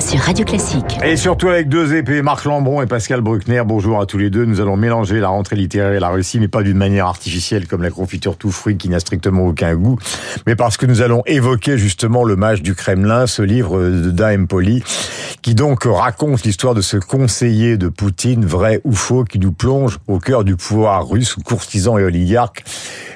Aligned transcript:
sur 0.00 0.20
Radio 0.20 0.44
Classique. 0.44 0.98
Et 1.04 1.16
surtout 1.16 1.48
avec 1.48 1.68
deux 1.68 1.94
épées, 1.94 2.22
Marc 2.22 2.44
Lambron 2.44 2.82
et 2.82 2.86
Pascal 2.86 3.20
Bruckner. 3.20 3.62
Bonjour 3.66 4.00
à 4.00 4.06
tous 4.06 4.18
les 4.18 4.30
deux. 4.30 4.44
Nous 4.44 4.60
allons 4.60 4.76
mélanger 4.76 5.18
la 5.18 5.28
rentrée 5.28 5.56
littéraire 5.56 5.92
et 5.92 5.98
la 5.98 6.08
Russie, 6.08 6.38
mais 6.38 6.48
pas 6.48 6.62
d'une 6.62 6.76
manière 6.76 7.06
artificielle 7.06 7.66
comme 7.66 7.82
la 7.82 7.90
confiture 7.90 8.36
tout 8.36 8.50
fruit 8.50 8.76
qui 8.76 8.88
n'a 8.88 9.00
strictement 9.00 9.46
aucun 9.46 9.74
goût, 9.74 9.98
mais 10.46 10.54
parce 10.54 10.76
que 10.76 10.86
nous 10.86 11.02
allons 11.02 11.22
évoquer 11.26 11.78
justement 11.78 12.22
le 12.22 12.36
mage 12.36 12.62
du 12.62 12.74
Kremlin, 12.74 13.26
ce 13.26 13.42
livre 13.42 13.80
de 13.80 14.10
Daim 14.10 14.46
Poli, 14.46 14.84
qui 15.42 15.54
donc 15.54 15.84
raconte 15.84 16.44
l'histoire 16.44 16.74
de 16.74 16.80
ce 16.80 16.96
conseiller 16.96 17.76
de 17.76 17.88
Poutine, 17.88 18.44
vrai 18.44 18.80
ou 18.84 18.92
faux, 18.92 19.24
qui 19.24 19.38
nous 19.38 19.52
plonge 19.52 19.98
au 20.06 20.18
cœur 20.18 20.44
du 20.44 20.56
pouvoir 20.56 21.08
russe, 21.08 21.34
courtisan 21.44 21.98
et 21.98 22.04
oligarque. 22.04 22.64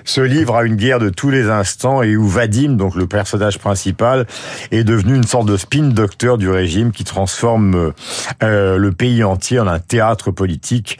Ce 0.05 0.21
livre 0.21 0.57
a 0.57 0.65
une 0.65 0.75
guerre 0.75 0.99
de 0.99 1.11
tous 1.11 1.31
les 1.31 1.49
instants 1.49 2.03
et 2.03 2.17
où 2.17 2.27
Vadim, 2.27 2.73
donc 2.73 2.97
le 2.97 3.07
personnage 3.07 3.59
principal, 3.59 4.27
est 4.73 4.83
devenu 4.83 5.15
une 5.15 5.25
sorte 5.25 5.47
de 5.47 5.57
spin 5.57 5.85
docteur 5.85 6.39
du 6.39 6.49
régime 6.49 6.72
qui 6.93 7.05
transforme 7.05 7.93
euh, 8.43 8.79
le 8.79 8.93
pays 8.93 9.23
entier 9.25 9.61
en 9.61 9.67
un 9.67 9.79
théâtre 9.79 10.31
politique 10.31 10.99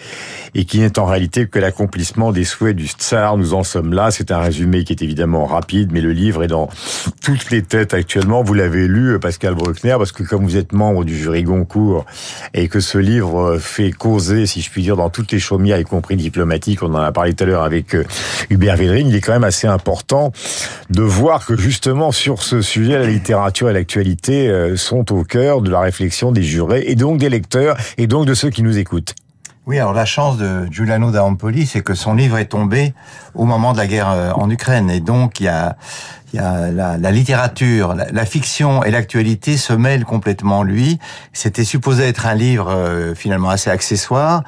et 0.55 0.65
qui 0.65 0.81
n'est 0.81 0.99
en 0.99 1.07
réalité 1.07 1.47
que 1.47 1.59
l'accomplissement 1.59 2.33
des 2.33 2.45
souhaits 2.45 2.77
du 2.77 2.87
tsar. 2.87 3.37
Nous 3.37 3.55
en 3.55 3.65
sommes 3.65 3.93
là. 3.93 4.11
C'est 4.11 4.31
un 4.31 4.39
résumé 4.39 4.85
qui 4.85 4.93
est 4.93 5.03
évidemment 5.03 5.47
rapide, 5.47 5.91
mais 5.93 6.01
le 6.01 6.13
livre 6.13 6.43
est 6.43 6.49
dans 6.49 6.69
toutes 7.23 7.51
les 7.51 7.63
têtes 7.63 7.95
actuellement. 7.95 8.43
Vous 8.43 8.55
l'avez 8.55 8.87
lu, 8.87 9.19
Pascal 9.19 9.55
Bruckner, 9.55 9.95
parce 9.99 10.13
que 10.13 10.23
comme 10.23 10.45
vous 10.45 10.57
êtes 10.57 10.73
membre 10.73 11.05
du 11.05 11.17
jury 11.17 11.43
Goncourt 11.43 12.05
et 12.55 12.69
que 12.69 12.81
ce 12.81 12.99
livre 12.99 13.59
fait 13.59 13.93
causer, 13.93 14.47
si 14.47 14.61
je 14.61 14.71
puis 14.71 14.83
dire, 14.83 14.97
dans 14.97 15.11
toutes 15.11 15.33
les 15.33 15.39
chaumières, 15.39 15.79
y 15.79 15.85
compris 15.85 16.17
diplomatiques, 16.17 16.83
on 16.83 16.95
en 16.95 16.97
a 16.97 17.13
parlé 17.13 17.35
tout 17.35 17.45
à 17.45 17.47
l'heure 17.47 17.63
avec 17.63 17.95
euh, 17.95 18.05
Hubert 18.51 18.77
Védrine, 18.77 19.09
il 19.09 19.15
est 19.15 19.21
quand 19.21 19.33
même 19.33 19.45
assez 19.45 19.67
important 19.67 20.33
de 20.91 21.03
voir 21.03 21.47
que 21.47 21.57
justement 21.57 22.13
sur 22.13 22.43
ce 22.43 22.61
sujet, 22.61 22.99
la 22.99 23.07
littérature 23.07 23.71
et 23.71 23.73
l'actualité 23.73 24.49
euh, 24.49 24.77
sont 24.77 25.13
au 25.13 25.25
cœur 25.25 25.62
de 25.63 25.71
la 25.71 25.81
réflexion 25.81 26.33
des 26.33 26.43
jurés 26.43 26.85
et 26.87 26.95
donc 26.95 27.19
des 27.19 27.29
lecteurs 27.29 27.77
et 27.99 28.07
donc 28.07 28.27
de 28.27 28.35
ceux 28.35 28.51
qui 28.51 28.63
nous 28.63 28.79
écoutent. 28.79 29.15
Oui, 29.65 29.79
alors 29.79 29.93
la 29.93 30.05
chance 30.05 30.39
de 30.39 30.67
Giuliano 30.73 31.13
d'Ampoli, 31.13 31.67
c'est 31.67 31.83
que 31.83 31.95
son 31.95 32.15
livre 32.15 32.37
est 32.37 32.47
tombé 32.47 32.95
au 33.35 33.45
moment 33.45 33.73
de 33.73 33.79
la 33.79 33.87
guerre 33.87 34.11
euh, 34.11 34.33
en 34.33 34.51
Ukraine. 34.51 34.91
Et 34.91 34.99
donc, 34.99 35.39
il 35.39 35.45
y 35.45 35.49
a, 35.49 35.77
il 36.33 36.41
y 36.41 36.43
a 36.43 36.73
la, 36.73 36.99
la 36.99 37.11
littérature, 37.13 37.95
la, 37.95 38.25
fiction 38.25 38.83
et 38.83 38.91
l'actualité 38.91 39.57
se 39.57 39.73
mêlent 39.73 40.05
complètement. 40.05 40.65
Lui, 40.65 40.99
c'était 41.33 41.63
supposé 41.63 42.09
être 42.09 42.27
un 42.27 42.35
livre 42.35 42.71
euh, 42.71 43.15
finalement 43.15 43.51
assez 43.51 43.71
accessoire. 43.71 44.43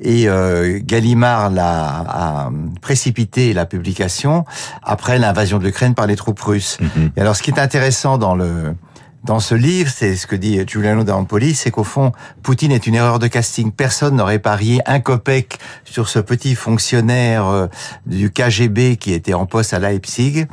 Et 0.00 0.28
euh, 0.28 0.80
Gallimard 0.82 1.48
l'a 1.48 2.04
a 2.06 2.50
précipité 2.82 3.54
la 3.54 3.64
publication 3.64 4.44
après 4.82 5.18
l'invasion 5.18 5.58
de 5.58 5.64
l'Ukraine 5.64 5.94
par 5.94 6.06
les 6.06 6.16
troupes 6.16 6.40
russes. 6.40 6.76
Mm-hmm. 6.82 7.10
Et 7.16 7.20
alors, 7.22 7.36
ce 7.36 7.42
qui 7.42 7.50
est 7.50 7.58
intéressant 7.58 8.18
dans 8.18 8.34
le 8.34 8.74
dans 9.24 9.40
ce 9.40 9.54
livre, 9.54 9.90
c'est 9.94 10.16
ce 10.16 10.26
que 10.26 10.36
dit 10.36 10.60
Giuliano 10.66 11.02
d'Ampoli, 11.04 11.54
c'est 11.54 11.70
qu'au 11.70 11.84
fond, 11.84 12.12
Poutine 12.42 12.72
est 12.72 12.86
une 12.86 12.94
erreur 12.94 13.18
de 13.18 13.26
casting. 13.26 13.72
Personne 13.72 14.16
n'aurait 14.16 14.38
parié 14.38 14.80
un 14.86 15.00
copec 15.00 15.58
sur 15.84 16.08
ce 16.08 16.18
petit 16.18 16.54
fonctionnaire 16.54 17.46
euh, 17.46 17.66
du 18.06 18.30
KGB 18.30 18.96
qui 18.96 19.12
était 19.12 19.34
en 19.34 19.44
poste 19.44 19.74
à 19.74 19.80
Leipzig. 19.80 20.46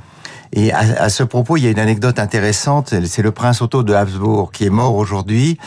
Et 0.54 0.72
à, 0.72 1.10
ce 1.10 1.24
propos, 1.24 1.58
il 1.58 1.66
y 1.66 1.68
a 1.68 1.70
une 1.70 1.80
anecdote 1.80 2.18
intéressante. 2.18 2.94
C'est 3.06 3.22
le 3.22 3.32
prince 3.32 3.62
Otto 3.62 3.84
de 3.84 3.94
Habsbourg 3.94 4.52
qui 4.52 4.66
est 4.66 4.70
mort 4.70 4.96
aujourd'hui 4.96 5.58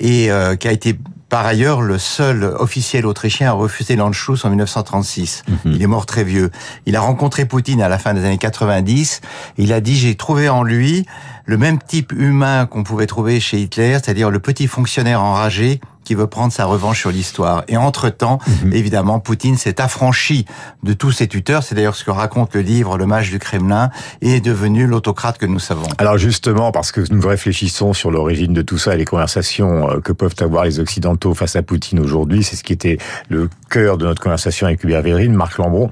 et 0.00 0.30
euh, 0.30 0.56
qui 0.56 0.66
a 0.66 0.72
été 0.72 0.98
par 1.34 1.46
ailleurs 1.46 1.82
le 1.82 1.98
seul 1.98 2.44
officiel 2.44 3.06
autrichien 3.06 3.48
à 3.48 3.52
refuser 3.54 3.96
l'Anschluss 3.96 4.44
en 4.44 4.50
1936. 4.50 5.42
Mhm. 5.48 5.72
Il 5.72 5.82
est 5.82 5.86
mort 5.88 6.06
très 6.06 6.22
vieux. 6.22 6.52
Il 6.86 6.94
a 6.94 7.00
rencontré 7.00 7.44
Poutine 7.44 7.82
à 7.82 7.88
la 7.88 7.98
fin 7.98 8.14
des 8.14 8.24
années 8.24 8.38
90. 8.38 9.20
il 9.58 9.72
a 9.72 9.80
dit 9.80 9.96
j'ai 9.96 10.14
trouvé 10.14 10.48
en 10.48 10.62
lui 10.62 11.06
le 11.44 11.58
même 11.58 11.80
type 11.80 12.12
humain 12.12 12.66
qu'on 12.66 12.84
pouvait 12.84 13.08
trouver 13.08 13.40
chez 13.40 13.58
Hitler, 13.58 13.94
c'est-à-dire 13.94 14.30
le 14.30 14.38
petit 14.38 14.68
fonctionnaire 14.68 15.24
enragé 15.24 15.80
qui 16.04 16.14
veut 16.14 16.26
prendre 16.26 16.52
sa 16.52 16.64
revanche 16.64 17.00
sur 17.00 17.10
l'histoire. 17.10 17.64
Et 17.68 17.76
entre-temps, 17.76 18.38
mhm. 18.64 18.72
évidemment, 18.72 19.20
Poutine 19.20 19.56
s'est 19.56 19.80
affranchi 19.80 20.44
de 20.82 20.92
tous 20.92 21.12
ses 21.12 21.26
tuteurs. 21.26 21.62
C'est 21.62 21.74
d'ailleurs 21.74 21.96
ce 21.96 22.04
que 22.04 22.10
raconte 22.10 22.54
le 22.54 22.60
livre 22.60 22.96
Le 22.96 23.06
Mage 23.06 23.30
du 23.30 23.38
Kremlin 23.38 23.90
et 24.20 24.36
est 24.36 24.40
devenu 24.40 24.86
l'autocrate 24.86 25.38
que 25.38 25.46
nous 25.46 25.58
savons. 25.58 25.86
Alors 25.98 26.18
justement, 26.18 26.72
parce 26.72 26.92
que 26.92 27.00
nous 27.10 27.26
réfléchissons 27.26 27.92
sur 27.92 28.10
l'origine 28.10 28.52
de 28.52 28.62
tout 28.62 28.78
ça 28.78 28.94
et 28.94 28.98
les 28.98 29.04
conversations 29.04 29.90
euh, 29.90 30.00
que 30.00 30.12
peuvent 30.12 30.34
avoir 30.40 30.64
les 30.64 30.80
Occidentaux 30.80 31.34
face 31.34 31.56
à 31.56 31.62
Poutine 31.62 31.98
aujourd'hui, 31.98 32.44
c'est 32.44 32.56
ce 32.56 32.64
qui 32.64 32.72
était 32.72 32.98
le 33.28 33.48
cœur 33.70 33.98
de 33.98 34.06
notre 34.06 34.22
conversation 34.22 34.66
avec 34.66 34.84
Hubert 34.84 35.02
Védrine, 35.02 35.34
Marc 35.34 35.58
Lambron. 35.58 35.90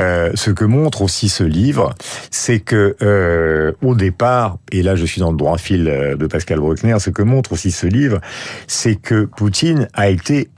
Euh, 0.00 0.30
ce 0.34 0.50
que 0.50 0.64
montre 0.64 1.02
aussi 1.02 1.28
ce 1.28 1.44
livre, 1.44 1.94
c'est 2.30 2.60
que 2.60 2.96
euh, 3.02 3.72
au 3.82 3.94
départ, 3.94 4.58
et 4.72 4.82
là 4.82 4.96
je 4.96 5.04
suis 5.04 5.20
dans 5.20 5.30
le 5.30 5.36
droit 5.36 5.58
fil 5.58 5.88
euh, 5.88 6.16
de 6.16 6.26
Pascal 6.26 6.60
Bruckner, 6.60 6.96
ce 6.98 7.10
que 7.10 7.22
montre 7.22 7.52
aussi 7.52 7.70
ce 7.70 7.86
livre, 7.86 8.20
c'est 8.66 8.96
que 8.96 9.24
Poutine 9.24 9.53
Poutine 9.54 9.86
a 9.94 10.08
été 10.08 10.50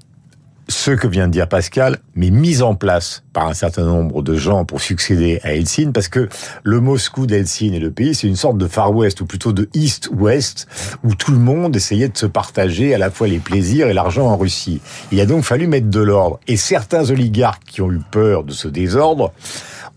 ce 0.69 0.91
que 0.91 1.07
vient 1.07 1.27
de 1.27 1.33
dire 1.33 1.51
Pascal, 1.51 1.99
mais 2.15 2.31
mis 2.31 2.63
en 2.63 2.75
place 2.75 3.25
par 3.35 3.47
un 3.47 3.53
certain 3.53 3.85
nombre 3.85 4.23
de 4.23 4.37
gens 4.37 4.65
pour 4.65 4.81
succéder 4.81 5.39
à 5.43 5.53
Helsinki, 5.53 5.93
parce 5.93 6.09
que 6.09 6.31
le 6.63 6.81
Moscou 6.81 7.27
d'Helsinki 7.27 7.77
et 7.77 7.79
le 7.79 7.91
pays, 7.91 8.15
c'est 8.15 8.27
une 8.27 8.37
sorte 8.37 8.57
de 8.57 8.67
Far 8.67 8.97
West, 8.97 9.21
ou 9.21 9.27
plutôt 9.27 9.53
de 9.53 9.69
East-West, 9.75 10.67
où 11.05 11.15
tout 11.15 11.31
le 11.31 11.39
monde 11.39 11.77
essayait 11.77 12.09
de 12.09 12.17
se 12.17 12.25
partager 12.25 12.95
à 12.95 12.99
la 12.99 13.11
fois 13.11 13.29
les 13.29 13.39
plaisirs 13.39 13.89
et 13.89 13.93
l'argent 13.93 14.29
en 14.29 14.39
Russie. 14.39 14.81
Il 15.13 15.21
a 15.21 15.27
donc 15.27 15.45
fallu 15.45 15.67
mettre 15.67 15.91
de 15.91 16.01
l'ordre. 16.01 16.41
Et 16.47 16.57
certains 16.57 17.11
oligarques 17.11 17.65
qui 17.67 17.83
ont 17.83 17.93
eu 17.93 18.01
peur 18.11 18.45
de 18.45 18.53
ce 18.53 18.67
désordre 18.67 19.35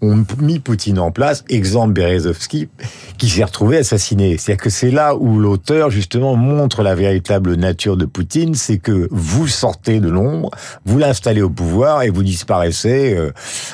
ont 0.02 0.24
mis 0.40 0.60
Poutine 0.60 1.00
en 1.00 1.12
place, 1.12 1.44
exemple 1.50 1.94
Berezovski, 1.94 2.70
qui 3.18 3.30
s'est 3.30 3.44
retrouvé 3.44 3.78
assassiné. 3.78 4.38
C'est-à-dire 4.38 4.64
que 4.64 4.70
c'est 4.70 4.92
là 4.92 5.16
où 5.16 5.40
l'auteur, 5.40 5.90
justement, 5.90 6.36
montre 6.36 6.84
la 6.84 6.96
véritable 6.96 7.56
nature 7.56 7.98
de 7.98 8.06
Poutine, 8.06 8.56
c'est 8.56 8.78
que 8.78 9.08
vous 9.12 9.48
sortez 9.48 10.00
de 10.00 10.10
l'ombre, 10.10 10.52
vous 10.86 10.98
l'installez 10.98 11.42
au 11.42 11.50
pouvoir 11.50 12.04
et 12.04 12.10
vous 12.10 12.24
disparaissez 12.24 13.16
euh, 13.16 13.32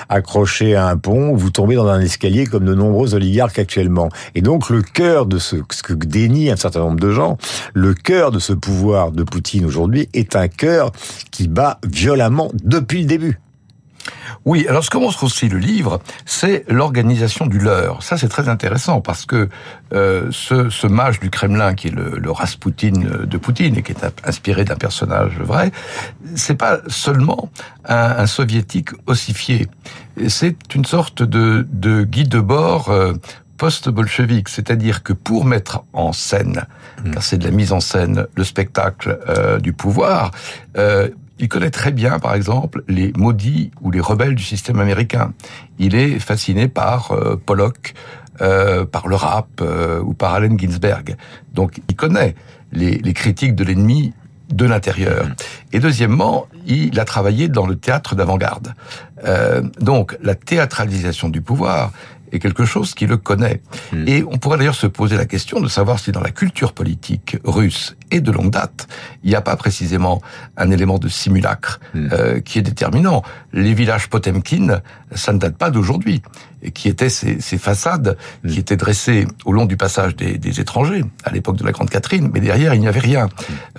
accroché 0.10 0.76
à 0.76 0.88
un 0.88 0.98
pont, 0.98 1.36
vous 1.36 1.50
tombez 1.50 1.76
dans 1.76 1.88
un 1.88 2.02
escalier 2.02 2.46
comme 2.46 2.66
de 2.66 2.74
nombreux 2.74 3.14
oligarques 3.14 3.60
actuellement. 3.60 4.10
Et 4.34 4.42
donc 4.42 4.70
le 4.70 4.82
cœur 4.82 5.26
de 5.26 5.38
ce, 5.38 5.58
ce 5.72 5.84
que 5.84 5.94
dénie 5.94 6.50
un 6.50 6.56
certain 6.56 6.80
nombre 6.80 7.00
de 7.00 7.12
gens, 7.12 7.38
le 7.74 7.94
cœur 7.94 8.32
de 8.32 8.40
ce 8.40 8.54
pouvoir 8.54 9.12
de 9.12 9.24
Poutine 9.24 9.66
aujourd'hui 9.66 10.10
est 10.14 10.36
un 10.36 10.48
cœur 10.48 10.92
qui 11.32 11.48
bat 11.48 11.80
violemment 11.86 12.52
depuis 12.64 13.02
le 13.02 13.06
début. 13.06 13.40
Oui, 14.46 14.66
alors 14.70 14.84
ce 14.84 14.90
que 14.90 14.98
montre 14.98 15.24
aussi 15.24 15.50
le 15.50 15.58
livre, 15.58 16.00
c'est 16.26 16.66
l'organisation 16.68 17.48
du 17.48 17.60
leurre. 17.60 18.04
Ça, 18.04 18.18
c'est 18.18 18.28
très 18.28 18.48
intéressant 18.48 19.02
parce 19.02 19.26
que 19.26 19.50
euh, 19.94 20.28
ce, 20.32 20.70
ce, 20.70 20.88
mage 20.88 21.20
du 21.20 21.30
Kremlin, 21.30 21.74
qui 21.74 21.88
est 21.88 21.92
le, 21.92 22.18
le 22.18 22.32
Rasputin 22.32 22.92
de 22.92 23.38
Poutine 23.38 23.78
et 23.78 23.82
qui 23.82 23.92
est 23.92 24.06
inspiré 24.24 24.64
d'un 24.64 24.76
personnage 24.76 25.40
vrai, 25.40 25.72
c'est 26.36 26.56
pas 26.56 26.80
seulement 26.88 27.50
un, 27.86 27.96
un 27.96 28.28
soviétique 28.28 28.90
ossifié. 29.08 29.68
C'est 30.28 30.76
une 30.76 30.86
sorte 30.86 31.24
de, 31.24 31.68
de 31.72 32.04
guide 32.04 32.30
de 32.30 32.40
bord 32.40 32.90
euh, 32.90 33.14
post-bolchevique, 33.58 34.50
c'est-à-dire 34.50 35.04
que 35.04 35.14
pour 35.14 35.46
mettre 35.46 35.84
en 35.94 36.14
scène, 36.14 36.66
mmh. 37.04 37.12
car 37.12 37.24
c'est 37.24 37.38
de 37.38 37.46
la 37.46 37.52
mise 37.52 37.72
en 37.72 37.80
scène, 37.80 38.28
le 38.36 38.44
spectacle 38.44 39.20
euh, 39.30 39.60
du 39.60 39.74
pouvoir, 39.74 40.32
euh, 40.78 41.10
il 41.40 41.50
connaît 41.50 41.70
très 41.70 41.92
bien, 41.92 42.20
par 42.20 42.34
exemple, 42.34 42.84
les 42.88 43.12
maudits 43.16 43.72
ou 43.82 43.92
les 43.92 44.00
rebelles 44.00 44.36
du 44.36 44.44
système 44.44 44.80
américain. 44.80 45.34
Il 45.80 45.96
est 45.96 46.20
fasciné 46.20 46.68
par 46.68 47.12
euh, 47.12 47.36
Pollock, 47.36 47.94
euh, 48.42 48.86
par 48.86 49.08
le 49.08 49.16
rap 49.16 49.48
euh, 49.62 50.02
ou 50.02 50.14
par 50.14 50.34
Allen 50.34 50.58
Ginsberg. 50.60 51.18
Donc 51.54 51.82
il 51.90 51.96
connaît 51.96 52.36
les, 52.72 52.98
les 52.98 53.14
critiques 53.14 53.56
de 53.56 53.64
l'ennemi 53.64 54.14
de 54.50 54.66
l'intérieur. 54.66 55.28
Mm-hmm. 55.28 55.74
Et 55.74 55.80
deuxièmement, 55.80 56.48
il 56.66 57.00
a 57.00 57.06
travaillé 57.06 57.48
dans 57.48 57.66
le 57.66 57.76
théâtre 57.76 58.16
d'avant-garde. 58.16 58.74
Euh, 59.26 59.62
donc 59.80 60.18
la 60.22 60.36
théâtralisation 60.36 61.30
du 61.30 61.42
pouvoir 61.42 61.92
est 62.32 62.40
quelque 62.40 62.66
chose 62.66 62.94
qui 62.94 63.06
le 63.08 63.18
connaît. 63.18 63.62
Mm. 63.92 64.08
Et 64.08 64.24
on 64.24 64.38
pourrait 64.38 64.58
d'ailleurs 64.58 64.76
se 64.76 64.88
poser 64.88 65.18
la 65.18 65.26
question 65.26 65.60
de 65.60 65.68
savoir 65.68 66.00
si 66.00 66.12
dans 66.12 66.22
la 66.22 66.32
culture 66.32 66.74
politique 66.74 67.38
russe 67.44 67.96
et 68.12 68.22
de 68.22 68.32
longue 68.32 68.52
date, 68.52 68.88
il 69.24 69.30
n'y 69.30 69.36
a 69.36 69.42
pas 69.42 69.56
précisément 69.56 70.22
un 70.58 70.72
élément 70.72 71.00
de 71.00 71.08
simulacre 71.08 71.80
mm. 71.94 72.10
euh, 72.12 72.40
qui 72.40 72.60
est 72.60 72.64
déterminant. 72.64 73.24
Les 73.54 73.74
villages 73.74 74.10
Potemkin, 74.10 74.82
ça 75.14 75.34
ne 75.34 75.40
date 75.40 75.58
pas 75.58 75.70
d'aujourd'hui, 75.70 76.22
et 76.62 76.72
qui 76.72 76.90
étaient 76.90 77.10
ces, 77.10 77.40
ces 77.42 77.58
façades 77.58 78.18
mm. 78.44 78.50
qui 78.50 78.60
étaient 78.60 78.78
dressées 78.78 79.28
au 79.46 79.52
long 79.52 79.66
du 79.66 79.78
passage 79.78 80.16
des, 80.16 80.38
des 80.38 80.60
étrangers 80.60 81.04
à 81.24 81.32
l'époque 81.32 81.58
de 81.58 81.64
la 81.64 81.72
Grande 81.72 81.90
Catherine, 81.90 82.30
mais 82.34 82.40
derrière 82.40 82.74
il 82.74 82.82
n'y 82.82 82.88
avait 82.88 83.00
rien. 83.00 83.30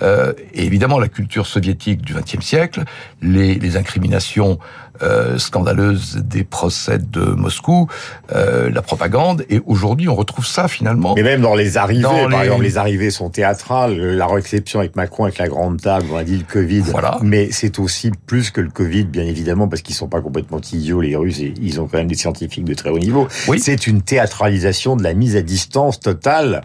Euh, 0.01 0.33
et 0.53 0.65
évidemment 0.65 0.99
la 0.99 1.09
culture 1.09 1.47
soviétique 1.47 2.01
du 2.01 2.13
XXe 2.13 2.45
siècle, 2.45 2.83
les, 3.21 3.55
les 3.55 3.77
incriminations 3.77 4.59
euh, 5.01 5.36
scandaleuse 5.37 6.21
des 6.23 6.43
procès 6.43 6.97
de 6.97 7.21
Moscou, 7.21 7.87
la 8.29 8.81
propagande, 8.81 9.45
et 9.49 9.61
aujourd'hui 9.65 10.09
on 10.09 10.15
retrouve 10.15 10.45
ça 10.45 10.67
finalement. 10.67 11.15
Mais 11.15 11.23
même 11.23 11.41
dans 11.41 11.55
les 11.55 11.77
arrivées, 11.77 12.03
par 12.03 12.43
exemple, 12.43 12.63
les 12.63 12.77
arrivées 12.77 13.11
sont 13.11 13.29
théâtrales, 13.29 13.97
la 13.97 14.27
réception 14.27 14.79
avec 14.79 14.95
Macron, 14.95 15.25
avec 15.25 15.37
la 15.37 15.47
grande 15.47 15.81
table, 15.81 16.07
on 16.11 16.17
a 16.17 16.23
dit 16.23 16.37
le 16.37 16.43
Covid. 16.43 16.81
Voilà. 16.81 17.17
Mais 17.21 17.49
c'est 17.51 17.79
aussi 17.79 18.11
plus 18.25 18.51
que 18.51 18.61
le 18.61 18.69
Covid, 18.69 19.05
bien 19.05 19.25
évidemment, 19.25 19.67
parce 19.67 19.81
qu'ils 19.81 19.95
sont 19.95 20.07
pas 20.07 20.21
complètement 20.21 20.59
idiots, 20.71 21.01
les 21.01 21.15
Russes, 21.15 21.39
et 21.39 21.53
ils 21.61 21.79
ont 21.79 21.87
quand 21.87 21.97
même 21.97 22.07
des 22.07 22.15
scientifiques 22.15 22.65
de 22.65 22.73
très 22.73 22.89
haut 22.89 22.99
niveau. 22.99 23.27
Oui. 23.47 23.59
C'est 23.59 23.87
une 23.87 24.01
théâtralisation 24.01 24.95
de 24.95 25.03
la 25.03 25.13
mise 25.13 25.35
à 25.35 25.41
distance 25.41 25.99
totale, 25.99 26.63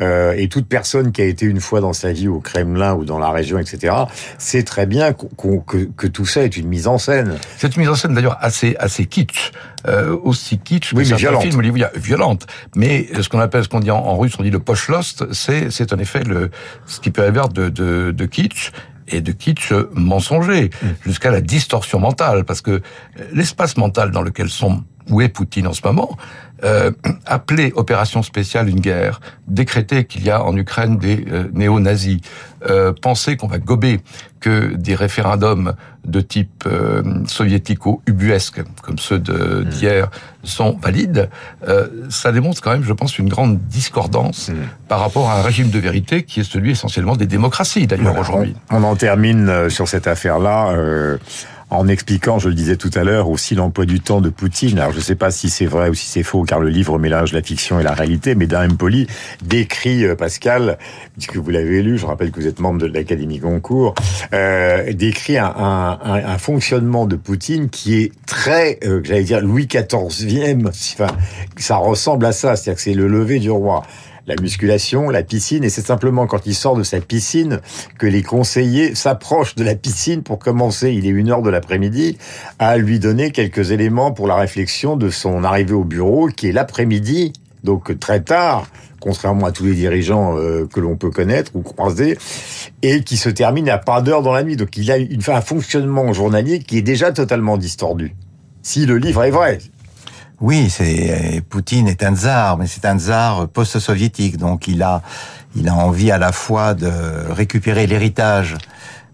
euh, 0.00 0.34
et 0.36 0.48
toute 0.48 0.66
personne 0.66 1.12
qui 1.12 1.22
a 1.22 1.26
été 1.26 1.46
une 1.46 1.60
fois 1.60 1.80
dans 1.80 1.92
sa 1.92 2.12
vie 2.12 2.28
au 2.28 2.40
Kremlin 2.40 2.94
ou 2.94 3.04
dans 3.04 3.18
la 3.18 3.30
région, 3.30 3.58
etc., 3.58 3.94
sait 4.38 4.62
très 4.62 4.86
bien 4.86 5.12
que, 5.12 5.86
que, 5.96 6.06
tout 6.06 6.26
ça 6.26 6.42
est 6.42 6.56
une 6.56 6.68
mise 6.68 6.86
en 6.86 6.98
scène. 6.98 7.34
C'est 7.56 7.74
une 7.74 7.82
mise 7.82 7.90
en 7.90 7.94
scène 7.94 8.03
d'ailleurs 8.12 8.36
assez 8.40 8.76
assez 8.78 9.06
kitsch, 9.06 9.52
euh, 9.88 10.16
aussi 10.22 10.58
kitsch 10.58 10.90
que 10.90 10.96
oui, 10.96 11.06
certains 11.06 11.38
violente. 11.38 11.42
films 11.42 11.88
violente. 11.96 12.46
Mais 12.76 13.08
ce 13.20 13.28
qu'on 13.28 13.40
appelle, 13.40 13.64
ce 13.64 13.68
qu'on 13.68 13.80
dit 13.80 13.90
en, 13.90 13.98
en, 13.98 14.18
russe, 14.18 14.34
on 14.38 14.42
dit 14.42 14.50
le 14.50 14.58
poche 14.58 14.88
lost, 14.88 15.32
c'est 15.32 15.70
c'est 15.70 15.92
en 15.92 15.98
effet 15.98 16.24
le 16.24 16.50
ce 16.86 17.00
qui 17.00 17.10
peut 17.10 17.24
avoir 17.24 17.48
de, 17.48 17.68
de, 17.68 18.10
de 18.10 18.26
kitsch 18.26 18.72
et 19.08 19.20
de 19.20 19.32
kitsch 19.32 19.72
mensonger, 19.94 20.70
mmh. 20.70 20.86
jusqu'à 21.04 21.30
la 21.30 21.40
distorsion 21.40 22.00
mentale, 22.00 22.44
parce 22.44 22.62
que 22.62 22.80
l'espace 23.32 23.76
mental 23.76 24.10
dans 24.10 24.22
lequel 24.22 24.48
sont 24.48 24.82
où 25.10 25.20
est 25.20 25.28
Poutine 25.28 25.66
en 25.66 25.72
ce 25.72 25.82
moment, 25.84 26.16
euh, 26.64 26.90
appeler 27.26 27.72
opération 27.76 28.22
spéciale 28.22 28.68
une 28.68 28.80
guerre, 28.80 29.20
décréter 29.46 30.04
qu'il 30.04 30.24
y 30.24 30.30
a 30.30 30.42
en 30.44 30.56
Ukraine 30.56 30.98
des 30.98 31.24
euh, 31.30 31.48
néo-nazis, 31.52 32.20
euh, 32.70 32.92
penser 32.92 33.36
qu'on 33.36 33.46
va 33.46 33.58
gober 33.58 34.00
que 34.40 34.74
des 34.74 34.94
référendums 34.94 35.74
de 36.06 36.20
type 36.20 36.64
euh, 36.66 37.02
soviético-ubuesque, 37.26 38.62
comme 38.82 38.98
ceux 38.98 39.18
d'hier, 39.18 40.06
mmh. 40.06 40.46
sont 40.46 40.78
valides, 40.82 41.28
euh, 41.68 41.88
ça 42.08 42.32
démontre 42.32 42.62
quand 42.62 42.70
même, 42.70 42.84
je 42.84 42.92
pense, 42.92 43.18
une 43.18 43.28
grande 43.28 43.58
discordance 43.66 44.48
mmh. 44.48 44.54
par 44.88 45.00
rapport 45.00 45.28
à 45.30 45.40
un 45.40 45.42
régime 45.42 45.68
de 45.68 45.78
vérité 45.78 46.22
qui 46.22 46.40
est 46.40 46.44
celui 46.44 46.70
essentiellement 46.70 47.16
des 47.16 47.26
démocraties, 47.26 47.86
d'ailleurs, 47.86 48.14
voilà, 48.14 48.20
aujourd'hui. 48.20 48.56
On, 48.70 48.82
on, 48.82 48.84
en 48.84 48.96
termine 48.96 49.68
sur 49.68 49.86
cette 49.88 50.06
affaire-là 50.06 50.72
en 51.70 51.88
expliquant, 51.88 52.38
je 52.38 52.48
le 52.48 52.54
disais 52.54 52.76
tout 52.76 52.90
à 52.94 53.04
l'heure, 53.04 53.28
aussi 53.28 53.54
l'emploi 53.54 53.86
du 53.86 54.00
temps 54.00 54.20
de 54.20 54.28
Poutine. 54.28 54.78
Alors 54.78 54.92
je 54.92 54.98
ne 54.98 55.02
sais 55.02 55.14
pas 55.14 55.30
si 55.30 55.50
c'est 55.50 55.66
vrai 55.66 55.88
ou 55.88 55.94
si 55.94 56.06
c'est 56.06 56.22
faux, 56.22 56.44
car 56.44 56.60
le 56.60 56.68
livre 56.68 56.98
mélange 56.98 57.32
la 57.32 57.42
fiction 57.42 57.80
et 57.80 57.82
la 57.82 57.92
réalité, 57.92 58.34
mais 58.34 58.46
Dan 58.46 58.76
Poli 58.76 59.06
décrit, 59.42 60.04
euh, 60.04 60.14
Pascal, 60.14 60.78
puisque 61.14 61.36
vous 61.36 61.50
l'avez 61.50 61.82
lu, 61.82 61.98
je 61.98 62.06
rappelle 62.06 62.30
que 62.30 62.40
vous 62.40 62.46
êtes 62.46 62.60
membre 62.60 62.80
de 62.80 62.86
l'Académie 62.86 63.38
Goncourt, 63.38 63.94
euh, 64.32 64.92
décrit 64.92 65.38
un, 65.38 66.38
fonctionnement 66.38 67.06
de 67.06 67.16
Poutine 67.16 67.70
qui 67.70 67.96
est 68.02 68.12
très, 68.26 68.78
euh, 68.84 69.00
j'allais 69.04 69.24
dire, 69.24 69.40
Louis 69.40 69.66
XIVe, 69.66 70.66
enfin, 70.66 71.06
ça 71.56 71.76
ressemble 71.76 72.26
à 72.26 72.32
ça, 72.32 72.56
c'est-à-dire 72.56 72.76
que 72.76 72.82
c'est 72.82 72.94
le 72.94 73.08
lever 73.08 73.38
du 73.38 73.50
roi 73.50 73.82
la 74.26 74.34
musculation, 74.40 75.10
la 75.10 75.22
piscine, 75.22 75.64
et 75.64 75.68
c'est 75.68 75.84
simplement 75.84 76.26
quand 76.26 76.46
il 76.46 76.54
sort 76.54 76.76
de 76.76 76.82
sa 76.82 77.00
piscine 77.00 77.60
que 77.98 78.06
les 78.06 78.22
conseillers 78.22 78.94
s'approchent 78.94 79.54
de 79.54 79.64
la 79.64 79.74
piscine 79.74 80.22
pour 80.22 80.38
commencer, 80.38 80.92
il 80.92 81.06
est 81.06 81.10
une 81.10 81.30
heure 81.30 81.42
de 81.42 81.50
l'après-midi, 81.50 82.16
à 82.58 82.76
lui 82.78 82.98
donner 82.98 83.30
quelques 83.30 83.70
éléments 83.70 84.12
pour 84.12 84.26
la 84.26 84.36
réflexion 84.36 84.96
de 84.96 85.10
son 85.10 85.44
arrivée 85.44 85.74
au 85.74 85.84
bureau, 85.84 86.28
qui 86.28 86.48
est 86.48 86.52
l'après-midi, 86.52 87.32
donc 87.64 87.98
très 87.98 88.20
tard, 88.20 88.66
contrairement 89.00 89.46
à 89.46 89.52
tous 89.52 89.64
les 89.64 89.74
dirigeants 89.74 90.38
euh, 90.38 90.66
que 90.66 90.80
l'on 90.80 90.96
peut 90.96 91.10
connaître 91.10 91.52
ou 91.54 91.60
croiser, 91.60 92.16
et 92.82 93.02
qui 93.02 93.18
se 93.18 93.28
termine 93.28 93.68
à 93.68 93.76
pas 93.76 94.00
d'heure 94.00 94.22
dans 94.22 94.32
la 94.32 94.42
nuit. 94.42 94.56
Donc 94.56 94.76
il 94.78 94.90
a 94.90 94.96
une, 94.96 95.20
un 95.26 95.40
fonctionnement 95.42 96.10
journalier 96.12 96.60
qui 96.60 96.78
est 96.78 96.82
déjà 96.82 97.12
totalement 97.12 97.58
distordu. 97.58 98.14
Si 98.62 98.86
le 98.86 98.96
livre 98.96 99.24
est 99.24 99.30
vrai, 99.30 99.58
oui, 100.44 100.68
c'est 100.68 101.42
Poutine 101.48 101.88
est 101.88 102.02
un 102.04 102.14
tsar, 102.14 102.58
mais 102.58 102.66
c'est 102.66 102.84
un 102.84 102.98
tsar 102.98 103.48
post-soviétique, 103.48 104.36
donc 104.36 104.68
il 104.68 104.82
a 104.82 105.00
il 105.56 105.68
a 105.68 105.74
envie 105.74 106.10
à 106.10 106.18
la 106.18 106.32
fois 106.32 106.74
de 106.74 106.90
récupérer 107.30 107.86
l'héritage 107.86 108.58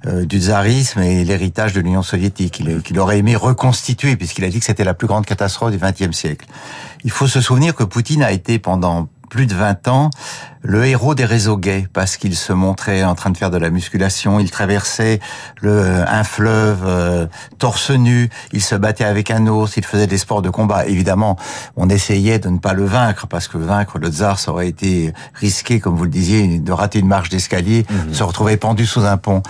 euh, 0.07 0.25
du 0.25 0.41
tsarisme 0.41 1.01
et 1.01 1.23
l'héritage 1.23 1.73
de 1.73 1.81
l'Union 1.81 2.03
soviétique, 2.03 2.55
qu'il 2.55 2.83
qu 2.83 2.99
aurait 2.99 3.19
aimé 3.19 3.37
reconstituer, 3.37 4.17
puisqu'il 4.17 4.45
a 4.45 4.49
dit 4.49 4.59
que 4.59 4.65
c'était 4.65 4.83
la 4.83 4.95
plus 4.95 5.07
grande 5.07 5.25
catastrophe 5.25 5.71
du 5.71 5.79
XXe 5.79 6.17
siècle. 6.17 6.47
Il 7.05 7.13
faut 7.13 7.29
se 7.29 7.41
souvenir 7.41 7.77
que 7.77 7.85
Poutine 7.85 8.25
a 8.25 8.33
été 8.33 8.59
pendant 8.59 9.09
plus 9.31 9.47
de 9.47 9.55
20 9.55 9.89
ans 9.89 10.11
le 10.63 10.85
héros 10.85 11.15
des 11.15 11.25
réseaux 11.25 11.57
gays 11.57 11.87
parce 11.93 12.17
qu'il 12.17 12.37
se 12.37 12.53
montrait 12.53 13.03
en 13.03 13.15
train 13.15 13.31
de 13.31 13.37
faire 13.37 13.51
de 13.51 13.57
la 13.57 13.71
musculation, 13.71 14.41
il 14.41 14.51
traversait 14.51 15.21
le, 15.63 16.05
un 16.07 16.25
fleuve 16.25 16.85
euh, 16.87 17.27
torse 17.59 17.91
nu, 17.91 18.29
il 18.53 18.63
se 18.63 18.75
battait 18.75 19.05
avec 19.05 19.31
un 19.31 19.47
ours, 19.47 19.77
il 19.77 19.85
faisait 19.85 20.07
des 20.07 20.19
sports 20.19 20.43
de 20.43 20.51
combat. 20.51 20.87
Évidemment, 20.87 21.37
on 21.77 21.89
essayait 21.89 22.39
de 22.39 22.49
ne 22.51 22.59
pas 22.59 22.75
le 22.75 22.85
vaincre 22.85 23.27
parce 23.27 23.49
que 23.49 23.57
vaincre 23.57 23.99
le 23.99 24.09
tsar, 24.09 24.39
ça 24.39 24.53
aurait 24.53 24.69
été 24.69 25.15
risqué, 25.35 25.81
comme 25.81 25.97
vous 25.97 26.05
le 26.05 26.11
disiez, 26.11 26.59
de 26.59 26.73
rater 26.73 26.99
une 26.99 27.09
marche 27.09 27.31
d'escalier, 27.31 27.87
mmh. 27.89 28.13
se 28.13 28.23
retrouver 28.23 28.57
pendu 28.59 28.85
sous 28.85 29.05
un 29.05 29.17
pont. 29.17 29.43